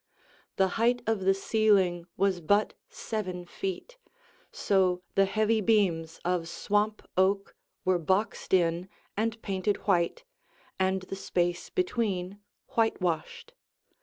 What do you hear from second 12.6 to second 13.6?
whitewashed.